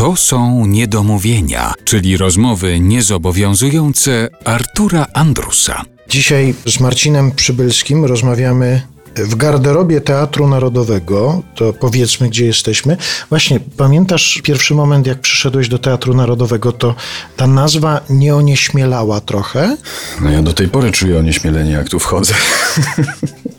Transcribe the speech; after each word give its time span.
To 0.00 0.16
są 0.16 0.66
niedomówienia, 0.66 1.74
czyli 1.84 2.16
rozmowy 2.16 2.80
niezobowiązujące 2.80 4.28
Artura 4.44 5.06
Andrusa. 5.14 5.82
Dzisiaj 6.08 6.54
z 6.66 6.80
Marcinem 6.80 7.32
Przybylskim 7.32 8.04
rozmawiamy 8.04 8.82
w 9.16 9.34
garderobie 9.34 10.00
Teatru 10.00 10.48
Narodowego. 10.48 11.42
To 11.54 11.72
powiedzmy, 11.72 12.28
gdzie 12.28 12.46
jesteśmy. 12.46 12.96
Właśnie, 13.28 13.60
pamiętasz 13.76 14.40
pierwszy 14.44 14.74
moment, 14.74 15.06
jak 15.06 15.20
przyszedłeś 15.20 15.68
do 15.68 15.78
Teatru 15.78 16.14
Narodowego, 16.14 16.72
to 16.72 16.94
ta 17.36 17.46
nazwa 17.46 18.00
nie 18.10 18.36
onieśmielała 18.36 19.20
trochę, 19.20 19.76
No 20.20 20.30
ja 20.30 20.42
do 20.42 20.52
tej 20.52 20.68
pory 20.68 20.92
czuję 20.92 21.18
onieśmielenie, 21.18 21.72
jak 21.72 21.88
tu 21.88 21.98
wchodzę. 21.98 22.34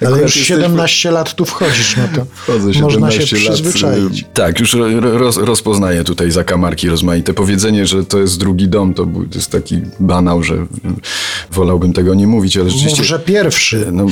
ale 0.00 0.10
Akurat 0.10 0.22
już 0.22 0.36
jesteśmy- 0.36 0.62
17 0.62 1.10
lat 1.10 1.34
tu 1.34 1.44
wchodzisz, 1.44 1.96
no 1.96 2.02
to 2.16 2.26
Wchodzę 2.42 2.80
można 2.80 3.10
się 3.10 3.26
17 3.26 3.36
lat. 3.50 3.54
przyzwyczaić. 3.60 4.20
y, 4.22 4.24
Tak, 4.34 4.60
już 4.60 4.72
ro- 4.74 5.18
roz, 5.18 5.36
rozpoznaję 5.36 6.04
tutaj 6.04 6.30
zakamarki 6.30 6.88
rozmaite. 6.88 7.34
Powiedzenie, 7.34 7.86
że 7.86 8.04
to 8.04 8.18
jest 8.18 8.38
drugi 8.38 8.68
dom, 8.68 8.94
to, 8.94 9.06
był- 9.06 9.26
to 9.28 9.34
jest 9.34 9.50
taki 9.50 9.80
banał, 10.00 10.42
że 10.42 10.54
y, 10.54 10.66
wolałbym 11.54 11.92
tego 11.92 12.14
nie 12.14 12.26
mówić, 12.26 12.56
ale 12.56 12.70
rzeczywiście... 12.70 13.00
Mów, 13.00 13.08
że 13.08 13.18
pierwszy. 13.18 13.86
No, 13.92 14.06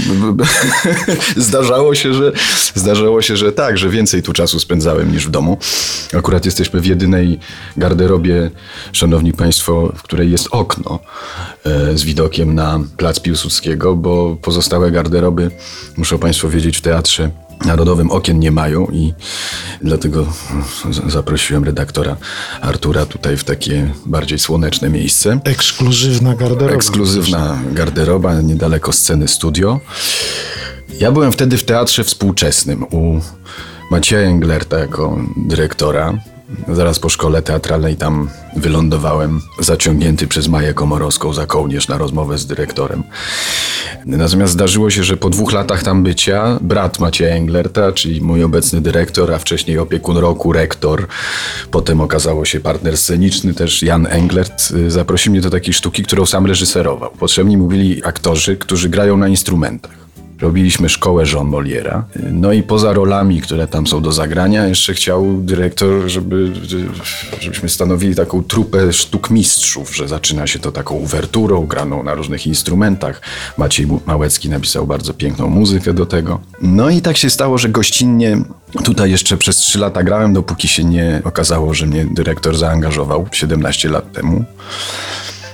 zdarzało 1.37 1.95
się, 1.95 2.15
że 2.15 2.33
zdarzało 2.75 3.23
się, 3.23 3.37
że 3.37 3.53
tak, 3.53 3.79
że 3.79 3.91
więcej 3.91 4.23
tu 4.23 4.33
czasu 4.33 4.61
spędzałem 4.61 5.13
niż 5.13 5.27
w 5.27 5.31
domu. 5.31 5.59
Akurat 6.19 6.45
jesteśmy 6.45 6.81
w 6.81 6.87
jedynej 6.87 7.39
garderobie, 7.77 8.51
szanowni 8.93 9.33
państwo, 9.33 9.93
w 9.97 10.03
której 10.03 10.31
jest 10.31 10.49
okno 10.51 10.99
e, 11.65 11.99
z 11.99 12.03
widokiem 12.03 12.55
na 12.55 12.81
plac 12.97 13.21
Piłsudskiego, 13.21 13.97
bo 13.97 14.37
pozostałe 14.43 14.91
garderoby, 14.91 15.51
muszą 15.97 16.19
państwo 16.19 16.49
wiedzieć, 16.49 16.77
w 16.77 16.81
teatrze 16.81 17.31
Narodowym 17.65 18.11
okien 18.11 18.39
nie 18.39 18.51
mają 18.51 18.87
i 18.87 19.15
dlatego 19.83 20.27
zaprosiłem 21.07 21.65
redaktora 21.65 22.17
Artura 22.61 23.07
tutaj 23.07 23.37
w 23.37 23.45
takie 23.45 23.91
bardziej 24.07 24.39
słoneczne 24.39 24.91
miejsce. 24.91 25.41
Ekskluzywna 25.45 26.35
garderoba. 26.35 26.75
Ekskluzywna 26.75 27.59
garderoba 27.73 28.41
niedaleko 28.41 28.93
sceny 28.93 29.29
studio. 29.29 29.81
Ja 31.01 31.13
byłem 31.13 31.33
wtedy 31.33 31.59
w 31.59 31.65
teatrze 31.65 32.05
współczesnym 32.05 32.85
u 32.85 33.21
Macieja 33.91 34.29
Englerta 34.29 34.79
jako 34.79 35.19
dyrektora. 35.37 36.19
Zaraz 36.73 36.99
po 36.99 37.09
szkole 37.09 37.43
teatralnej 37.43 37.97
tam 37.97 38.31
wylądowałem, 38.57 39.41
zaciągnięty 39.59 40.27
przez 40.27 40.49
Maję 40.49 40.75
Komorowską 40.75 41.33
za 41.33 41.47
kołnierz 41.47 41.89
na 41.89 41.99
rozmowę 41.99 42.39
z 42.39 42.47
dyrektorem. 42.47 43.03
Natomiast 44.07 44.53
zdarzyło 44.53 44.91
się, 44.91 45.05
że 45.05 45.17
po 45.17 45.31
dwóch 45.31 45.53
latach 45.53 45.83
tam 45.83 46.03
bycia 46.03 46.59
brat 46.61 46.99
Macieja 46.99 47.35
Englerta, 47.35 47.93
czyli 47.93 48.21
mój 48.21 48.45
obecny 48.45 48.81
dyrektor, 48.81 49.33
a 49.33 49.39
wcześniej 49.39 49.79
opiekun 49.79 50.17
roku, 50.17 50.53
rektor, 50.53 51.07
potem 51.71 52.01
okazało 52.01 52.45
się 52.45 52.61
partner 52.61 52.99
sceniczny 52.99 53.55
też 53.55 53.83
Jan 53.83 54.07
Englert, 54.07 54.71
y, 54.71 54.91
zaprosił 54.91 55.33
mnie 55.33 55.41
do 55.41 55.51
takiej 55.51 55.75
sztuki, 55.75 56.03
którą 56.03 56.27
sam 56.27 56.47
reżyserował. 56.47 57.11
Potrzebni 57.11 57.57
mu 57.57 57.67
byli 57.67 58.05
aktorzy, 58.05 58.57
którzy 58.57 58.89
grają 58.89 59.17
na 59.17 59.29
instrumentach. 59.29 60.02
Robiliśmy 60.43 60.89
szkołę 60.89 61.25
Jean 61.33 61.47
Moliera. 61.47 62.05
No 62.33 62.53
i 62.53 62.63
poza 62.63 62.93
rolami, 62.93 63.41
które 63.41 63.67
tam 63.67 63.87
są 63.87 64.03
do 64.03 64.13
zagrania, 64.13 64.67
jeszcze 64.67 64.95
chciał 64.95 65.27
dyrektor, 65.39 66.09
żeby, 66.11 66.53
żebyśmy 67.41 67.69
stanowili 67.69 68.15
taką 68.15 68.45
trupę 68.45 68.93
sztuk 68.93 69.31
mistrzów, 69.31 69.97
że 69.97 70.09
zaczyna 70.09 70.47
się 70.47 70.59
to 70.59 70.73
taką 70.73 70.95
uwerturą, 70.95 71.67
graną 71.67 72.03
na 72.03 72.15
różnych 72.15 72.47
instrumentach. 72.47 73.21
Maciej 73.59 73.87
Małecki 74.07 74.49
napisał 74.49 74.87
bardzo 74.87 75.15
piękną 75.15 75.49
muzykę 75.49 75.95
do 75.95 76.07
tego. 76.07 76.41
No 76.63 76.91
i 76.91 77.01
tak 77.01 77.17
się 77.17 77.31
stało, 77.31 77.59
że 77.59 77.69
gościnnie 77.69 78.39
tutaj 78.85 79.11
jeszcze 79.11 79.37
przez 79.37 79.57
trzy 79.57 79.79
lata 79.79 80.03
grałem, 80.03 80.33
dopóki 80.33 80.69
się 80.69 80.85
nie 80.85 81.21
okazało, 81.25 81.75
że 81.75 81.87
mnie 81.87 82.07
dyrektor 82.11 82.57
zaangażował 82.57 83.27
17 83.33 83.89
lat 83.89 84.13
temu. 84.13 84.45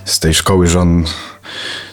Z 0.05 0.21
tej 0.21 0.35
szkoły 0.35 0.67
żon 0.67 1.05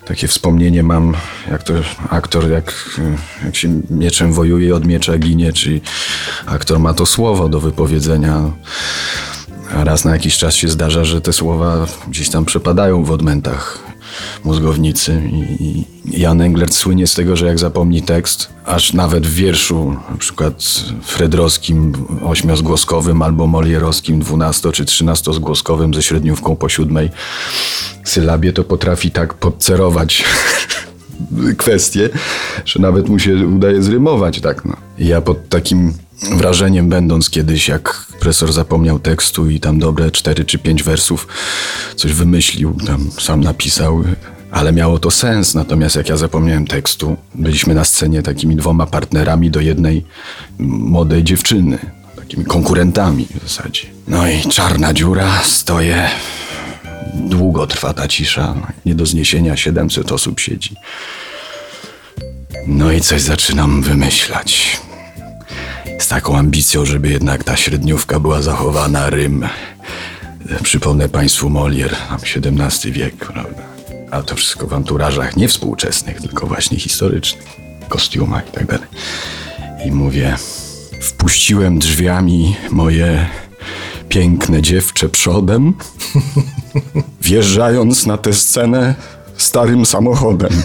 takie 0.06 0.28
wspomnienie 0.28 0.84
mam, 0.84 1.14
jak 1.52 1.64
to 1.64 1.74
aktor, 2.10 2.50
jak, 2.50 3.00
jak 3.46 3.56
się 3.56 3.82
mieczem 3.90 4.34
wojuje, 4.34 4.76
od 4.76 4.86
miecza 4.86 5.18
ginie, 5.18 5.54
czyli 5.54 5.82
aktor 6.46 6.80
ma 6.80 6.94
to 6.94 7.06
słowo 7.06 7.50
do 7.50 7.60
wypowiedzenia. 7.60 8.52
A 9.76 9.84
raz 9.84 10.06
na 10.06 10.12
jakiś 10.12 10.38
czas 10.38 10.56
się 10.56 10.68
zdarza, 10.68 11.04
że 11.06 11.22
te 11.22 11.34
słowa 11.34 11.86
gdzieś 12.08 12.30
tam 12.30 12.46
przepadają 12.46 13.04
w 13.04 13.12
odmętach 13.12 13.85
mózgownicy. 14.44 15.22
I, 15.32 15.84
Jan 16.06 16.42
Englert 16.42 16.74
słynie 16.74 17.08
z 17.08 17.14
tego, 17.14 17.36
że 17.36 17.46
jak 17.46 17.60
zapomni 17.60 18.02
tekst, 18.02 18.50
aż 18.66 18.94
nawet 18.94 19.28
w 19.28 19.34
wierszu, 19.34 19.98
na 20.12 20.18
przykład 20.18 20.64
fredrowskim 21.04 21.94
ośmiozgłoskowym 22.24 23.22
albo 23.22 23.48
molierowskim 23.48 24.20
dwunasto 24.20 24.72
czy 24.72 24.86
trzynastozgłoskowym 24.86 25.94
ze 25.94 26.04
średniówką 26.04 26.56
po 26.56 26.70
siódmej 26.70 27.10
sylabie, 28.04 28.54
to 28.54 28.64
potrafi 28.64 29.12
tak 29.12 29.34
podcerować 29.34 30.24
kwestie, 31.58 32.10
że 32.66 32.80
nawet 32.80 33.10
mu 33.10 33.20
się 33.20 33.48
udaje 33.48 33.82
zrymować. 33.82 34.42
Tak, 34.42 34.66
no. 34.66 34.76
Ja 34.98 35.22
pod 35.22 35.50
takim 35.50 35.94
wrażeniem 36.38 36.90
będąc 36.90 37.30
kiedyś, 37.30 37.68
jak 37.68 38.05
profesor 38.26 38.54
zapomniał 38.54 39.00
tekstu 39.00 39.50
i 39.50 39.60
tam 39.60 39.80
dobre 39.80 40.12
cztery 40.12 40.46
czy 40.46 40.58
pięć 40.58 40.84
wersów 40.84 41.28
coś 41.96 42.14
wymyślił, 42.14 42.78
tam 42.88 43.12
sam 43.20 43.42
napisał, 43.42 44.04
ale 44.52 44.74
miało 44.74 45.00
to 45.00 45.12
sens. 45.12 45.56
Natomiast 45.56 45.96
jak 45.96 46.10
ja 46.10 46.18
zapomniałem 46.18 46.68
tekstu, 46.68 47.18
byliśmy 47.36 47.74
na 47.74 47.86
scenie 47.86 48.22
takimi 48.22 48.56
dwoma 48.56 48.86
partnerami 48.86 49.52
do 49.52 49.60
jednej 49.60 50.06
młodej 50.60 51.24
dziewczyny, 51.24 51.78
takimi 52.16 52.46
konkurentami 52.46 53.28
w 53.40 53.50
zasadzie. 53.50 53.88
No 54.08 54.28
i 54.28 54.42
czarna 54.42 54.94
dziura, 54.94 55.42
stoję, 55.44 56.10
Długo 57.14 57.68
trwa 57.68 57.94
ta 57.94 58.08
cisza, 58.08 58.56
nie 58.86 58.96
do 58.96 59.06
zniesienia 59.06 59.58
700 59.58 60.12
osób 60.12 60.40
siedzi. 60.40 60.76
No 62.68 62.92
i 62.92 63.02
coś 63.02 63.22
zaczynam 63.22 63.82
wymyślać. 63.82 64.82
Z 66.00 66.08
taką 66.08 66.38
ambicją, 66.38 66.86
żeby 66.86 67.10
jednak 67.10 67.44
ta 67.44 67.56
średniówka 67.58 68.20
była 68.20 68.42
zachowana, 68.42 69.10
rym. 69.10 69.48
Przypomnę 70.64 71.10
Państwu 71.10 71.50
Molière, 71.50 71.96
tam 72.10 72.20
XVII 72.62 72.92
wiek, 72.92 73.16
prawda? 73.16 73.62
A 74.12 74.22
to 74.22 74.36
wszystko 74.36 74.68
w 74.68 74.74
anturażach 74.74 75.38
nie 75.38 75.48
współczesnych, 75.48 76.22
tylko 76.22 76.48
właśnie 76.48 76.80
historycznych, 76.80 77.48
kostiumach 77.90 78.50
i 78.50 78.52
tak 78.52 78.66
dalej. 78.66 78.88
I 79.86 79.92
mówię, 79.92 80.38
wpuściłem 81.02 81.80
drzwiami 81.80 82.56
moje 82.70 83.26
piękne 84.10 84.62
dziewczę 84.62 85.10
przodem, 85.10 85.74
wjeżdżając 87.22 88.06
na 88.06 88.18
tę 88.18 88.34
scenę 88.34 88.96
starym 89.38 89.86
samochodem. 89.86 90.52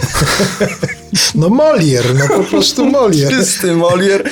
No 1.35 1.49
Molier, 1.49 2.05
no 2.15 2.27
po 2.27 2.43
prostu 2.43 2.85
Molier. 2.85 3.31
Czysty 3.31 3.75
Molier. 3.75 4.29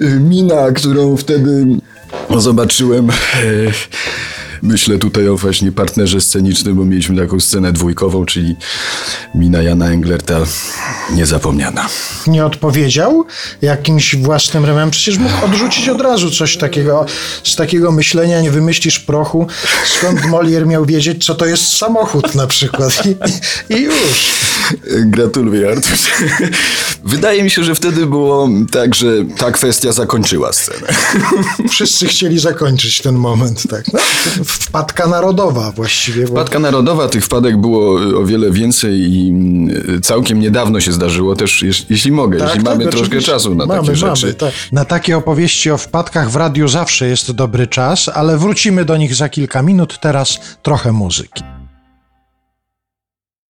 Mina, 0.00 0.72
którą 0.72 1.16
wtedy 1.16 1.66
zobaczyłem. 2.38 3.10
e, 3.10 3.12
Myślę 4.62 4.98
tutaj 4.98 5.28
o 5.28 5.36
właśnie 5.36 5.72
partnerze 5.72 6.20
scenicznym, 6.20 6.76
bo 6.76 6.84
mieliśmy 6.84 7.16
taką 7.16 7.40
scenę 7.40 7.72
dwójkową, 7.72 8.26
czyli 8.26 8.56
mina 9.34 9.62
Jana 9.62 9.86
Englerta 9.86 10.38
niezapomniana. 11.14 11.88
Nie 12.26 12.46
odpowiedział 12.46 13.24
jakimś 13.62 14.16
własnym 14.16 14.64
remem. 14.64 14.90
Przecież 14.90 15.18
mógł 15.18 15.44
odrzucić 15.44 15.88
od 15.88 16.00
razu 16.00 16.30
coś 16.30 16.56
takiego. 16.56 17.06
Z 17.44 17.56
takiego 17.56 17.92
myślenia 17.92 18.40
nie 18.40 18.50
wymyślisz 18.50 18.98
prochu. 18.98 19.46
Skąd 19.98 20.26
Molier 20.26 20.66
miał 20.66 20.86
wiedzieć, 20.86 21.24
co 21.26 21.34
to 21.34 21.46
jest 21.46 21.76
samochód 21.76 22.34
na 22.34 22.46
przykład. 22.46 23.02
I, 23.06 23.74
i 23.74 23.82
już. 23.82 24.32
Gratuluję, 25.04 25.68
Arturze. 25.68 26.10
Wydaje 27.04 27.42
mi 27.42 27.50
się, 27.50 27.64
że 27.64 27.74
wtedy 27.74 28.06
było 28.06 28.48
tak, 28.70 28.94
że 28.94 29.06
ta 29.38 29.50
kwestia 29.50 29.92
zakończyła 29.92 30.52
scenę. 30.52 30.86
Wszyscy 31.70 32.06
chcieli 32.06 32.38
zakończyć 32.38 33.00
ten 33.00 33.14
moment. 33.14 33.62
Tak. 33.70 33.92
No, 33.92 33.98
wpadka 34.44 35.06
narodowa 35.06 35.72
właściwie. 35.72 36.24
Bo... 36.24 36.32
Wpadka 36.32 36.58
narodowa, 36.58 37.08
tych 37.08 37.24
wpadek 37.24 37.56
było 37.56 38.00
o 38.20 38.24
wiele 38.24 38.50
więcej 38.50 39.00
i 39.00 39.28
mm, 39.30 40.02
całkiem 40.02 40.40
niedawno 40.40 40.80
się 40.80 40.92
zdarzyło 40.92 41.36
też, 41.36 41.64
jeśli 41.90 42.12
mogę, 42.12 42.38
jeśli 42.44 42.60
mamy 42.60 42.86
troszkę 42.86 43.16
Tak, 43.16 43.24
czasu 43.24 43.54
na 43.54 43.66
mamy, 43.66 43.80
takie 43.80 43.96
rzeczy. 43.96 44.26
Mamy, 44.26 44.34
tak. 44.34 44.52
Na 44.72 44.84
takie 44.84 45.16
opowieści 45.16 45.70
o 45.70 45.78
wpadkach 45.78 46.30
w 46.30 46.36
radiu 46.36 46.68
zawsze 46.68 47.08
jest 47.08 47.32
dobry 47.32 47.66
czas, 47.66 48.08
ale 48.14 48.38
wrócimy 48.38 48.84
do 48.84 48.96
nich 48.96 49.14
za 49.14 49.28
kilka 49.28 49.62
minut. 49.62 49.98
Teraz 50.00 50.38
trochę 50.62 50.92
muzyki. 50.92 51.57